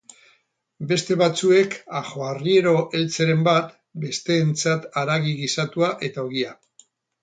[0.91, 6.61] Beste batzuek ajoarriero eltzeren bat, besteentzat haragi gisatua eta ogia.